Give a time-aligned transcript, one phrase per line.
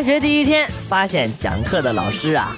[0.00, 2.56] 开学第一天，发现讲课的老师啊，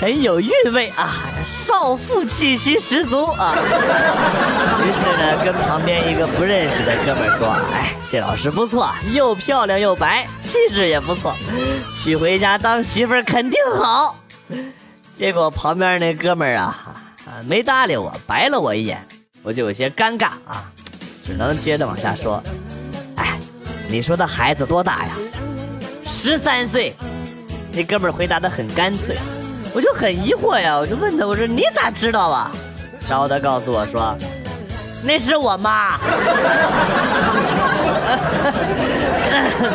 [0.00, 1.14] 很有韵味啊，
[1.46, 3.54] 少妇气息十足啊。
[3.54, 11.32] 于是呢，跟旁边一个不认识的哥们说：“哎，这老师不错，又漂亮又白，气质也不错，
[11.94, 14.18] 娶回家当媳妇肯定好。”
[15.14, 16.96] 结果旁边那哥们儿啊，
[17.46, 19.00] 没搭理我，白了我一眼，
[19.44, 20.68] 我就有些尴尬啊，
[21.24, 22.42] 只能接着往下说
[23.14, 23.38] ：“哎，
[23.88, 25.12] 你说的孩子多大呀？”
[26.22, 26.94] 十三岁，
[27.72, 29.16] 那哥们儿回答的很干脆，
[29.74, 32.48] 我就很疑惑呀，我就问他，我说你咋知道啊？
[33.10, 34.16] 然后他告诉我说，
[35.02, 35.98] 那是我妈。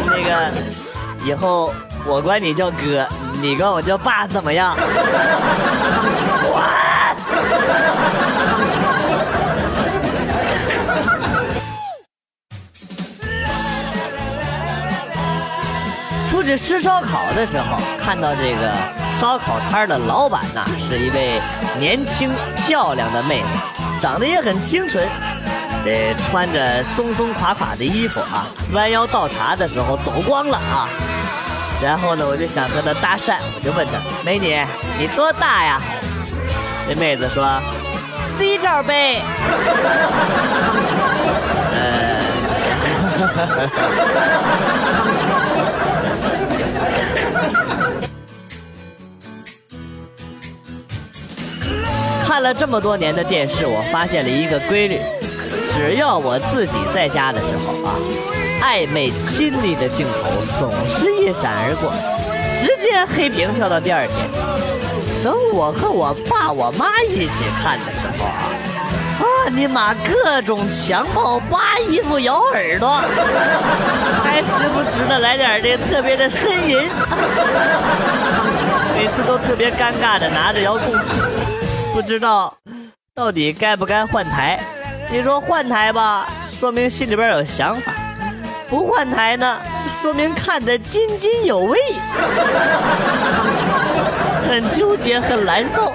[0.07, 0.49] 那个，
[1.25, 1.73] 以后
[2.05, 3.05] 我管你叫哥，
[3.41, 4.73] 你管我叫爸，怎么样？
[4.79, 4.87] 出
[16.47, 18.71] 去吃烧烤的时候，看到这个
[19.19, 21.41] 烧烤摊的老板呐，是一位
[21.77, 23.47] 年轻漂亮的妹子，
[24.01, 25.05] 长得也很清纯，
[25.83, 30.87] 这穿着松松垮垮的衣服啊，弯腰倒茶的时候走光了啊。
[31.81, 33.91] 然后呢，我就想和她搭讪，我就问她
[34.23, 34.57] ：“美女，
[34.97, 35.81] 你多大呀？”
[36.87, 37.45] 这妹子说
[38.37, 39.21] ：“C 罩杯。
[52.37, 54.99] ”看了这么多年的电视，我发现了一个规律：
[55.73, 57.97] 只要我自己在家的时候啊，
[58.61, 60.29] 暧昧亲昵的镜头
[60.59, 61.91] 总是一闪而过，
[62.61, 64.15] 直接黑屏跳到第二天。
[65.23, 68.53] 等我和我爸我妈一起看的时候啊，
[69.17, 73.01] 啊你妈各种强暴、扒衣服、咬耳朵，
[74.23, 76.87] 还时不时的来点这特别的呻吟，
[78.93, 81.15] 每次都特别尴尬的拿着遥控器。
[81.97, 82.55] 不知道
[83.15, 84.59] 到底该不该换台？
[85.09, 87.91] 你说换台吧，说明心里边有想法；
[88.69, 89.57] 不换台呢，
[89.99, 91.79] 说明看得津津有味，
[94.47, 95.91] 很纠结，很难受。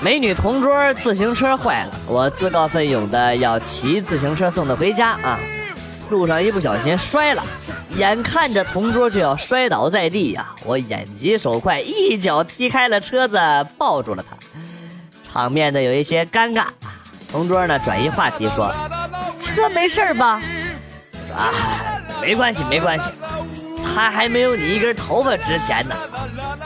[0.00, 5.38] 美女同桌自行车坏了，我自告奋勇的要骑自行车送她回家啊。
[6.10, 7.42] 路上一不小心摔了，
[7.96, 13.38] 眼看着同桌就要摔倒在地呀，我眼疾手快，一脚踢开了车子，
[13.78, 14.36] 抱住了他，
[15.22, 16.66] 场面呢有一些尴尬。
[17.30, 18.74] 同桌呢转移话题说
[19.38, 20.42] ：“车没事吧？”
[21.28, 21.54] 说啊，
[22.20, 23.10] 没关系，没关系，
[23.94, 25.94] 他还没有你一根头发值钱呢。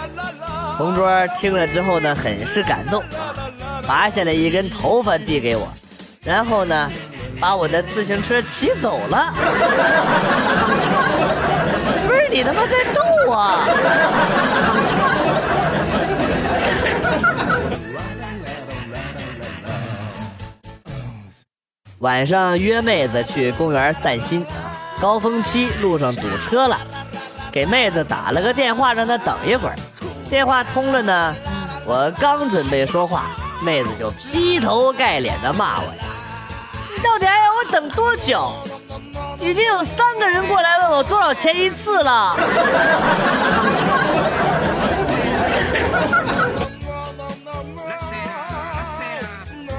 [0.78, 3.04] 同桌听了之后呢，很是感动，
[3.86, 5.68] 拔下来一根头发递给我，
[6.22, 6.90] 然后呢。
[7.40, 9.32] 把我的自行车骑走了，
[12.06, 13.58] 不是你他妈在逗我！
[21.98, 24.44] 晚上约妹子去公园散心，
[25.00, 26.78] 高峰期路上堵车了，
[27.50, 29.74] 给妹子打了个电话让她等一会儿。
[30.28, 31.34] 电话通了呢，
[31.86, 33.24] 我刚准备说话，
[33.62, 36.03] 妹子就劈头盖脸的骂我呀。
[37.04, 38.50] 到底还要我等多久？
[39.38, 42.34] 已经有三个人过来问我多少钱一次了。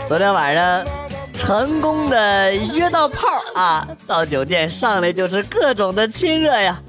[0.08, 0.86] 昨天晚上
[1.34, 6.80] 成功的约到炮啊，到酒店上来就是各种的亲热呀。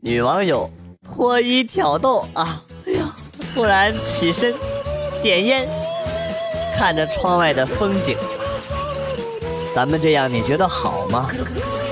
[0.00, 0.70] 女网友
[1.02, 3.04] 脱衣挑逗啊，哎呀，
[3.54, 4.52] 突然起身
[5.22, 5.66] 点烟，
[6.76, 8.14] 看着窗外的风景。
[9.74, 11.28] 咱们这样你觉得好吗？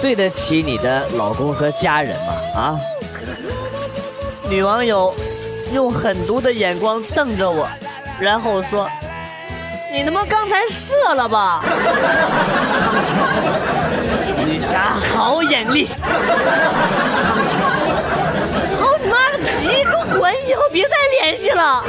[0.01, 2.33] 对得起你的老公和家人吗？
[2.55, 2.79] 啊！
[4.49, 5.13] 女网友
[5.73, 7.69] 用狠毒的眼光瞪着我，
[8.19, 8.89] 然后说
[9.93, 11.63] ：“你他妈刚才射了吧？”
[14.47, 15.89] 女侠好眼力！
[18.81, 20.35] 好你妈个逼，给我滚！
[20.49, 20.91] 以后别再
[21.21, 21.85] 联系了。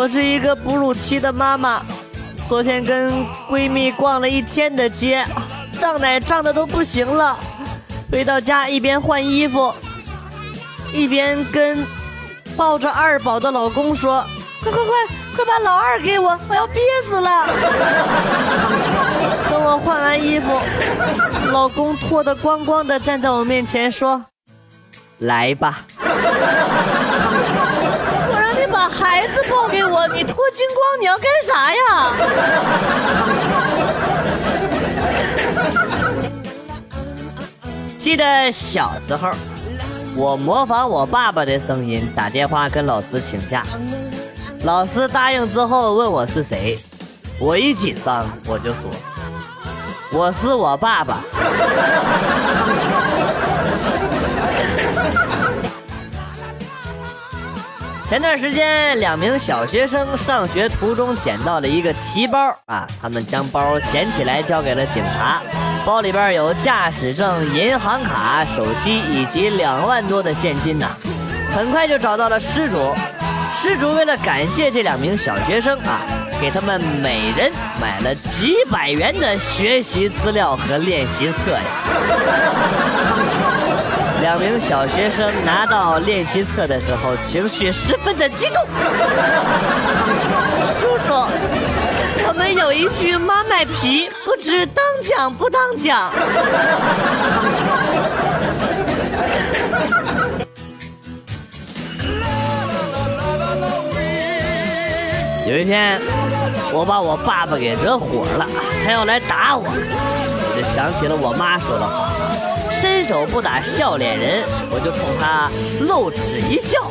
[0.00, 1.82] 我是一个哺乳期的妈妈，
[2.48, 3.12] 昨天跟
[3.50, 5.22] 闺蜜逛了一天的街，
[5.78, 7.36] 胀奶胀的都不行了。
[8.10, 9.74] 回到家一边换衣服，
[10.90, 11.84] 一边跟
[12.56, 14.24] 抱着二宝的老公说
[14.64, 14.94] ：“快快快，
[15.36, 17.44] 快把老二给我，我要憋死了。
[19.52, 20.58] ”等我换完衣服，
[21.52, 24.24] 老公脱得光光的站在我面前说
[25.20, 25.84] ：“来吧。
[28.32, 29.84] 我让你把孩子抱给
[30.50, 32.12] 我，你脱精光，你要干啥呀？
[37.98, 39.30] 记得小时候，
[40.16, 43.62] 我模仿我爸爸的声音打电话跟老师请假，
[44.64, 46.76] 老师答应之后问我是谁，
[47.38, 48.90] 我一紧张我就说
[50.12, 51.18] 我是我爸爸。
[58.10, 65.40] 前段时间，两名小学生上学途中捡到了一个提包啊，他们将包捡起来交给了警察，
[65.86, 70.88] 包里边有驾驶证、银行卡、手机以及两万多的现金呐。
[71.54, 72.92] 很快就找到了失主，
[73.54, 76.00] 失主为了感谢这两名小学生啊，
[76.40, 81.60] 给他们每人买了几百元的学习资料和练习册呀。
[84.20, 88.62] 两名小学生拿到练习册的时候，情绪十分的激动。
[90.78, 91.26] 叔叔，
[92.26, 96.12] 我们有一句妈卖皮，不知当讲不当讲。
[105.48, 105.98] 有一天，
[106.72, 108.46] 我把我爸爸给惹火了，
[108.84, 112.10] 他要来打我，我就想起了我妈说的话。
[112.80, 115.50] 伸手不打笑脸人，我就冲他
[115.84, 116.90] 露齿一笑，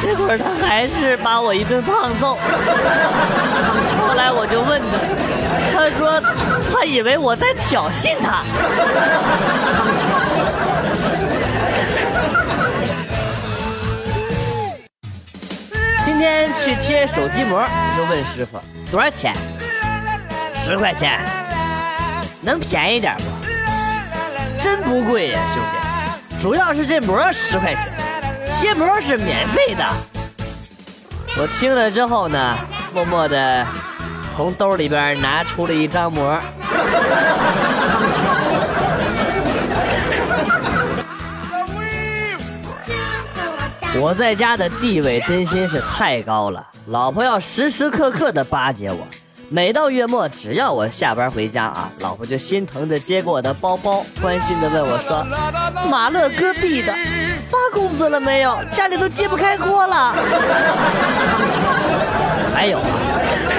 [0.00, 2.38] 结果他还是把我一顿胖揍。
[3.98, 4.80] 后来我就问
[5.72, 6.22] 他，他说
[6.72, 8.44] 他以为我在挑衅他。
[16.04, 17.66] 今天去贴手机膜，
[17.96, 18.60] 就问师傅
[18.92, 19.34] 多少钱？
[20.54, 21.18] 十块钱，
[22.42, 23.29] 能便宜点不？
[24.60, 27.90] 真不贵呀，兄弟，主要是这膜十块钱，
[28.58, 29.84] 贴膜是免费的。
[31.38, 32.56] 我听了之后呢，
[32.92, 33.66] 默默的
[34.36, 36.38] 从兜里边拿出了一张膜。
[43.98, 48.98] 我在家的地位真心是太高了，老婆要时时刻刻的巴结我。
[49.52, 55.26] 每到月末，只要我下班回家啊，老婆就心疼的接过我的包包，关心的问我说
[55.90, 56.94] ：“马乐戈壁的，
[57.50, 58.56] 发工资了没有？
[58.70, 60.14] 家里都揭不开锅了。”
[62.54, 62.84] 还有啊，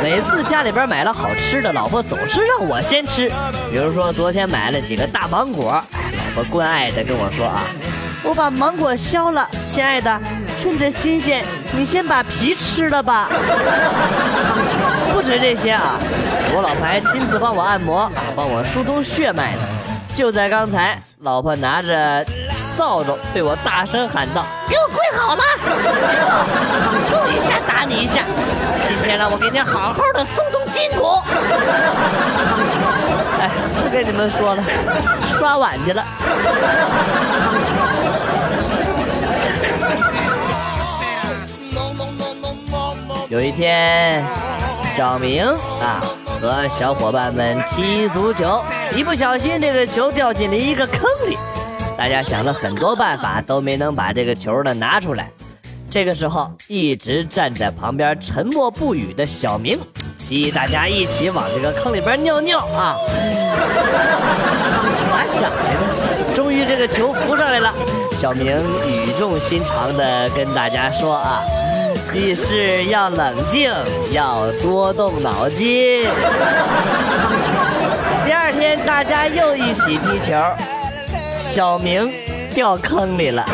[0.01, 3.29] 每次家里边买了好吃的，老婆总是让我先吃。
[3.69, 7.65] 比如说昨天买了几个大芒果，老婆关爱的跟我说啊
[8.23, 10.21] ：“我把芒果削了，亲爱的，
[10.57, 13.27] 趁着新鲜，你先把皮吃了吧。”
[15.13, 15.99] 不止这些啊，
[16.55, 19.59] 我老婆还亲自帮我按摩啊，帮我疏通血脉呢。
[20.13, 22.25] 就在刚才，老婆拿着
[22.75, 25.43] 扫帚对我大声喊道：“给我跪好了，
[27.09, 28.23] 动一下打你一下。
[28.87, 31.21] 今天让我给你好好的松松筋骨。”
[33.39, 33.49] 哎，
[33.81, 34.63] 不跟你们说了，
[35.27, 36.03] 刷碗去了。
[43.31, 44.21] 有一天。
[44.93, 46.03] 小明啊，
[46.41, 48.61] 和小伙伴们踢足球，
[48.93, 51.37] 一不小心这个球掉进了一个坑里。
[51.97, 55.31] 大家想了很多办法，都没能把这个球呢拿出来。
[55.89, 59.79] 这个时候，一直站在旁边沉默不语的小明，
[60.19, 62.97] 提议大家一起往这个坑里边尿尿啊。
[65.09, 66.35] 咋想的呢？
[66.35, 67.73] 终于这个球浮上来了，
[68.19, 71.41] 小明语重心长的跟大家说啊。
[72.13, 73.71] 遇事要冷静，
[74.11, 76.05] 要多动脑筋。
[78.25, 80.35] 第二天，大家又一起踢球，
[81.39, 82.11] 小明
[82.53, 83.45] 掉坑里了。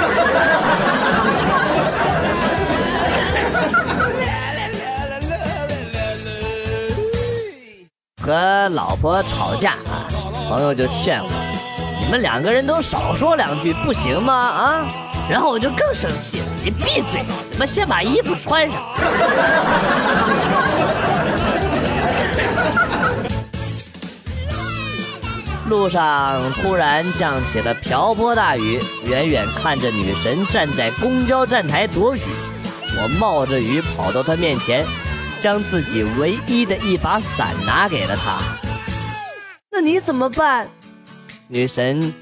[8.23, 10.09] 和老婆吵架啊，
[10.49, 11.29] 朋友就劝我
[12.03, 14.33] ：“你们两个人都少说两句，不行吗？
[14.33, 14.85] 啊？”
[15.29, 17.21] 然后我就更生气了，你闭嘴！
[17.57, 18.79] 怎么先把衣服穿上？
[25.67, 32.19] 路上突然降起了瓢泼大雨，远远看着女神站在公交站台躲雨，
[32.95, 34.85] 我冒着雨跑到她面前，
[35.39, 38.37] 将自己唯一的一把伞拿给了她。
[39.71, 40.69] 那你怎么办？
[41.47, 42.13] 女神。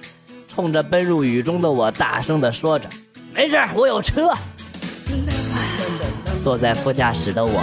[0.48, 2.88] 冲着奔入雨中的我大声地说着
[3.36, 4.32] ：“没事，我有车。”
[6.46, 7.60] 坐在副驾驶的我，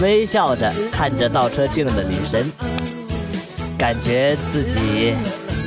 [0.00, 2.50] 微笑着看着倒车镜的女神，
[3.78, 5.12] 感觉自己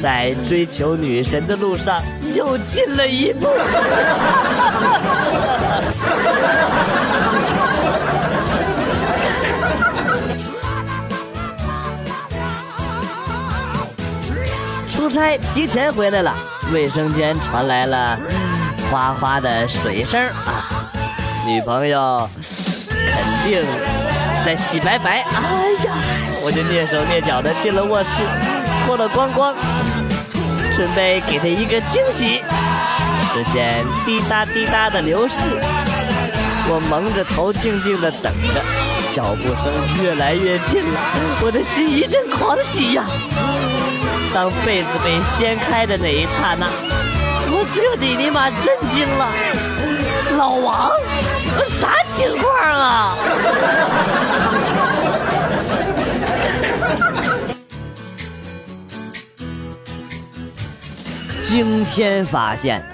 [0.01, 2.01] 在追求女神的路上
[2.33, 3.47] 又进了一步。
[14.95, 16.33] 出差提前回来了，
[16.73, 18.17] 卫生间传来了
[18.89, 20.73] 哗哗的水声啊！
[21.45, 22.27] 女朋友
[23.17, 23.65] 肯定
[24.45, 25.23] 在洗白白。
[25.23, 25.93] 哎呀，
[26.43, 28.21] 我就蹑手蹑脚的进了卧室，
[28.85, 29.55] 脱了光光，
[30.75, 32.41] 准备给他一个惊喜。
[33.33, 35.35] 时间滴答滴答的流逝，
[36.69, 38.61] 我蒙着头静静的等着，
[39.13, 39.71] 脚步声
[40.03, 40.99] 越来越近了，
[41.41, 43.05] 我的心一阵狂喜呀！
[44.33, 46.67] 当被子被掀开的那一刹那，
[47.49, 49.27] 我彻底尼玛震惊了。
[50.37, 50.91] 老王，
[51.57, 53.17] 这啥情况啊？
[61.41, 62.85] 惊天发现，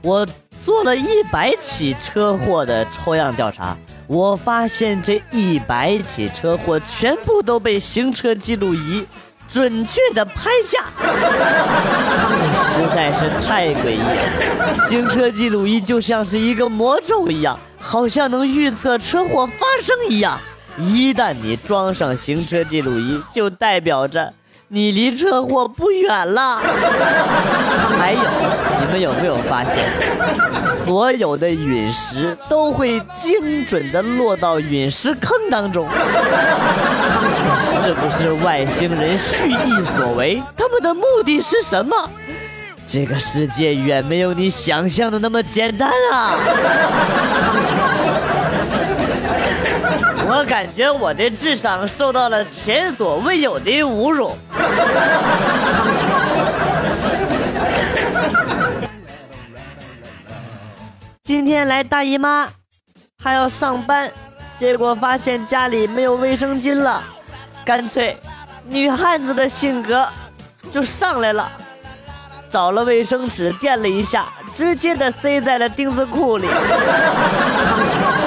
[0.00, 0.26] 我
[0.64, 3.76] 做了一百起车祸的抽样调查，
[4.08, 9.06] 我发现这一百起车祸全部都被行车记录仪。
[9.52, 14.76] 准确的拍下，这实在是太诡异了。
[14.88, 20.40] 行车记录仪就像是一个魔咒一样，好像能预测车祸发生一样。
[20.78, 24.32] 一旦你装上行车记录仪，就代表着
[24.68, 26.58] 你离车祸不远了。
[27.98, 28.20] 还有，
[28.80, 29.84] 你们有没有发现，
[30.84, 35.88] 所有的陨石都会精准的落到陨石坑当中？
[37.82, 40.42] 这是不是外星人蓄意所为？
[40.56, 41.94] 他们的目的是什么？
[42.86, 46.34] 这个世界远没有你想象的那么简单啊！
[50.34, 54.32] 我感觉我的智商受到了前所未有的侮辱。
[61.62, 62.48] 天来大姨妈，
[63.22, 64.10] 还要上班，
[64.56, 67.00] 结果发现家里没有卫生巾了。
[67.64, 68.18] 干脆，
[68.64, 70.04] 女汉子的性格
[70.72, 71.48] 就上来了，
[72.50, 74.26] 找了卫生纸垫了一下，
[74.56, 76.48] 直接的塞在了丁字裤里。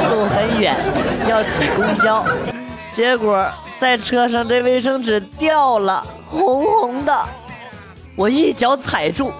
[0.09, 0.73] 路很远，
[1.27, 2.25] 要挤公交，
[2.89, 3.45] 结果
[3.77, 7.27] 在车上这卫生纸掉了，红红的，
[8.15, 9.33] 我一脚踩住。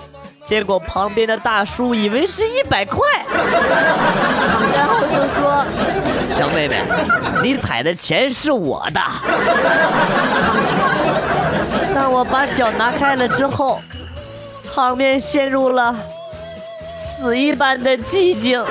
[0.45, 2.99] 结果旁边的大叔以为是一百块，
[4.75, 5.65] 然后就说
[6.29, 6.83] ：“小妹妹，
[7.41, 9.01] 你踩的钱是我的。”
[11.95, 13.81] 当我把脚拿开了之后，
[14.61, 15.95] 场面陷入了
[17.17, 18.63] 死一般的寂静。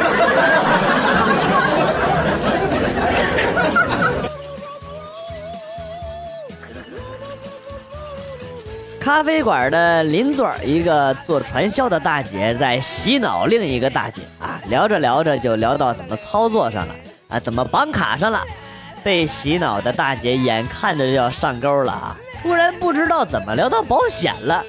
[9.04, 16.94] 咖啡馆的邻座一个做传销的大姐在洗脑另一个大姐啊，聊着聊着就聊到怎么操作上了
[17.28, 18.40] 啊，怎么绑卡上了。
[19.02, 24.64] 被洗脑的大姐眼看着就要上钩了啊，突然不知道怎么聊到保险了。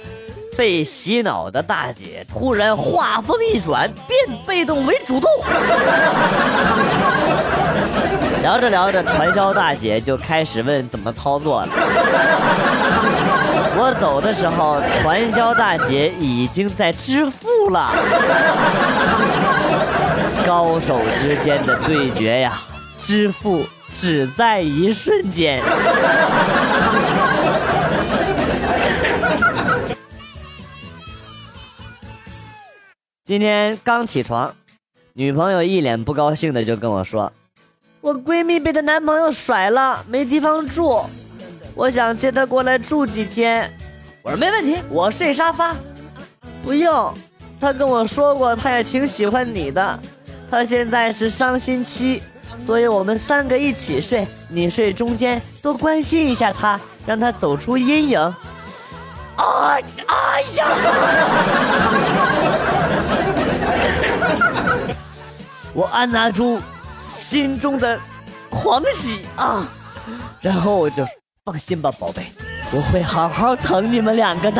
[0.58, 5.30] 被洗脑的大姐突然话锋一转，变被动为主动。
[8.42, 11.70] 聊着聊着，传销大姐就开始问怎么操作了。
[13.78, 17.92] 我走的时候，传销大姐已经在支付了。
[20.46, 22.62] 高手之间的对决呀，
[23.02, 25.62] 支付只在一瞬间。
[33.26, 34.56] 今天刚起床，
[35.14, 37.34] 女朋友一脸不高兴的就跟我说
[38.00, 41.04] ：“我闺蜜被她男朋友甩了，没地方住。”
[41.76, 43.70] 我想接他过来住几天，
[44.24, 45.76] 我说没问题，我睡沙发。
[46.64, 47.14] 不用，
[47.60, 50.00] 他跟我说过，他也挺喜欢你的。
[50.50, 52.24] 他现在是伤心期，
[52.66, 58.20] 所以我们三个一起睡，你睡中间，多关心一下他，让他走出阴影。
[58.20, 59.78] 啊，
[60.08, 60.68] 哎呀！
[65.74, 66.62] 我按捺住
[66.98, 68.00] 心中的
[68.50, 69.68] 狂喜啊，
[70.40, 71.06] 然后我就。
[71.46, 72.24] 放心吧，宝贝，
[72.72, 74.60] 我会好好疼你们两个的。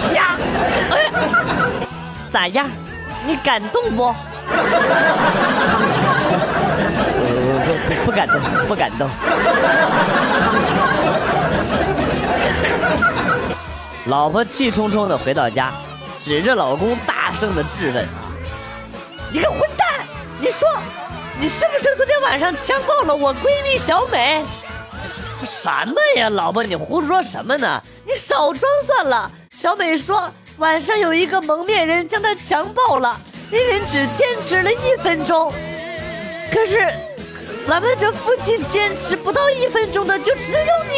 [0.00, 0.38] 啪！
[2.32, 2.66] 咋样？
[3.26, 4.14] 你感动不？
[7.66, 9.06] 不不不感动，不感动。
[14.06, 15.70] 老婆气冲冲的回到家，
[16.18, 18.02] 指着老公大声的质问
[19.30, 19.86] ：“你个混蛋，
[20.40, 20.66] 你说！”
[21.40, 24.44] 你是不是昨天晚上强暴了我闺蜜小美？
[25.44, 27.82] 什么呀，老婆，你胡说什么呢？
[28.06, 33.18] 你少装算了，小美说晚上有一个蒙面人将她强暴了，
[33.50, 35.52] 那人只坚持了一分钟。
[36.52, 36.88] 可是
[37.66, 40.96] 咱们这附近坚持不到一分钟的就只有你。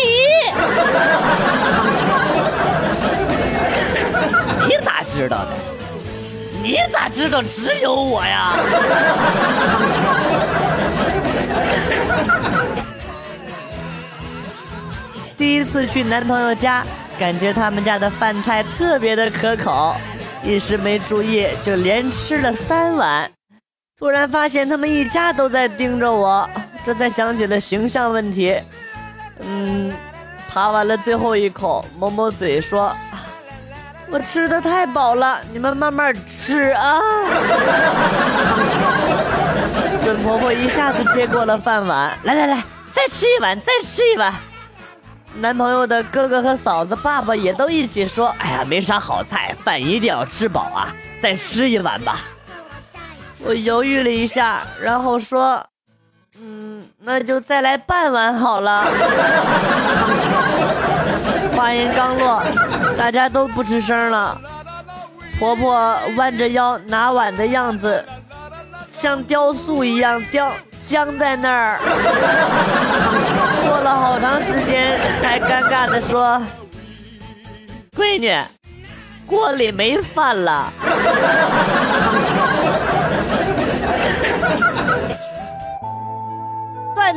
[4.68, 5.75] 你咋知道的？
[6.66, 8.54] 你咋知道只有我呀？
[15.38, 16.84] 第一次去男朋友家，
[17.20, 19.94] 感觉他们家的饭菜特别的可口，
[20.42, 23.30] 一时没注意就连吃了三碗。
[23.96, 26.50] 突然发现他们一家都在盯着我，
[26.84, 28.60] 这才想起了形象问题。
[29.42, 29.92] 嗯，
[30.52, 32.92] 扒完了最后一口，抹抹嘴说
[34.10, 36.98] ：“我吃的太饱了，你们慢慢吃啊。”
[40.04, 42.62] 准婆婆一下子接过了饭碗，来来来，
[42.94, 44.32] 再吃一碗，再吃一碗。
[45.38, 50.88] 男朋友的哥哥和嫂子、爸爸也都一起说：“哎呀，没啥好菜，饭一定要吃饱啊，
[51.20, 52.20] 再吃一碗吧。”
[53.44, 55.66] 我犹豫了一下，然后说
[56.40, 58.86] ：“嗯，那就再来半碗好了。”
[61.54, 62.42] 话音刚落，
[62.96, 64.40] 大家都不吱声了。
[65.38, 68.04] 婆婆弯着腰拿碗的样子，
[68.90, 70.50] 像雕塑一样雕。
[70.78, 71.80] 僵在那儿，
[73.66, 76.40] 过了好长时间才尴尬地说
[77.98, 78.32] ：“闺女，
[79.26, 80.72] 锅里没饭了。”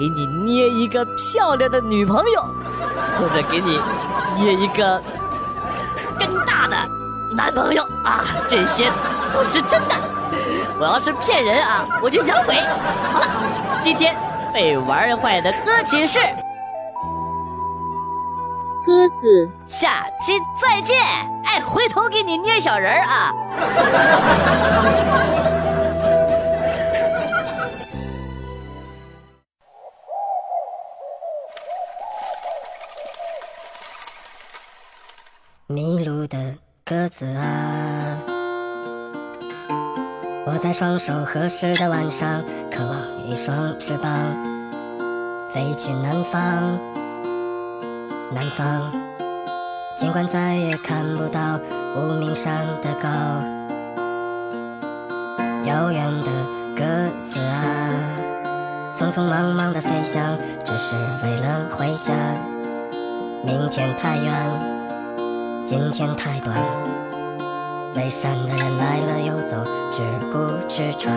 [0.00, 2.42] 给你捏一个漂亮的女朋友，
[3.18, 3.78] 或者给你
[4.34, 4.98] 捏一个
[6.18, 6.74] 更大的
[7.36, 8.90] 男朋友啊，这些
[9.34, 9.94] 都是真的。
[10.78, 12.54] 我要是骗人啊，我就养鬼。
[13.12, 13.26] 好了，
[13.82, 14.16] 今天
[14.54, 16.18] 被玩坏的歌曲是
[18.86, 19.50] 鸽子。
[19.66, 20.96] 下期再见，
[21.44, 23.34] 哎，回头给你捏小人儿啊。
[40.60, 44.12] 在双手合十的晚上，渴望一双翅膀，
[45.54, 46.78] 飞去南方。
[48.30, 48.92] 南方，
[49.94, 51.58] 尽管再也看不到
[51.96, 53.08] 无名山的高。
[55.64, 56.28] 遥远的
[56.76, 56.84] 鸽
[57.24, 57.88] 子啊，
[58.94, 62.12] 匆匆忙忙的飞翔，只是为了回家。
[63.42, 66.54] 明天太远，今天太短。
[67.94, 69.56] 背山的人来了又走，
[69.90, 71.12] 只顾吃穿。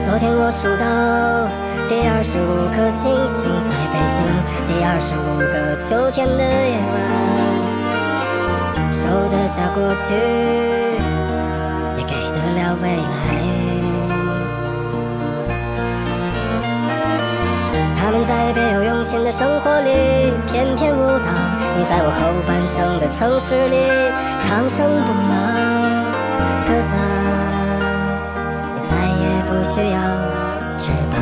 [0.00, 0.84] 昨天我数到
[1.88, 4.18] 第二十五颗星星，在北京
[4.66, 6.94] 第二十五个秋天的夜晚，
[8.90, 10.12] 收得下过去，
[11.96, 13.06] 也给得了未来。
[17.94, 19.88] 他们在别有用心的生活里
[20.50, 21.30] 翩翩舞蹈，
[21.78, 23.78] 你在我后半生的城市里
[24.44, 25.32] 长生不老。
[26.66, 26.92] 鸽子，
[28.74, 29.96] 你再也不需要
[30.78, 31.14] 翅膀。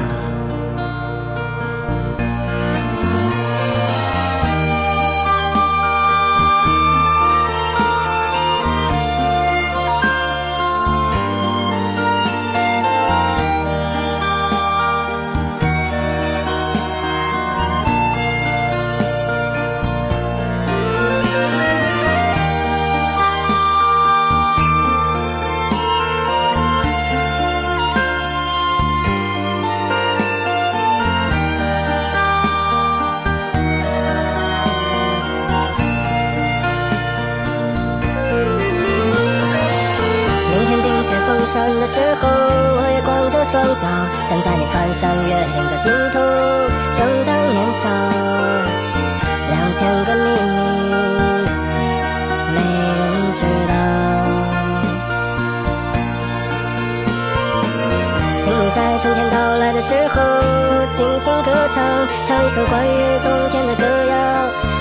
[59.03, 60.21] 春天到来的时候
[60.89, 64.15] 轻轻歌唱唱一首关于冬天的歌谣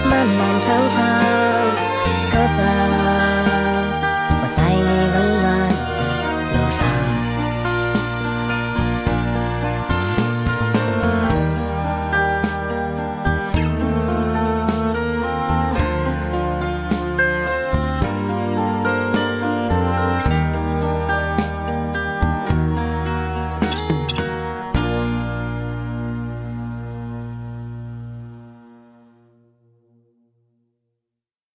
[0.10, 1.00] 漫漫长长
[2.30, 2.99] 鸽子